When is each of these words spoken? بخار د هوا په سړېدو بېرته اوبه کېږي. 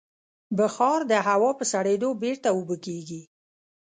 بخار 0.57 0.99
د 1.11 1.13
هوا 1.27 1.51
په 1.59 1.65
سړېدو 1.73 2.09
بېرته 2.21 2.47
اوبه 2.51 2.75
کېږي. 2.85 3.21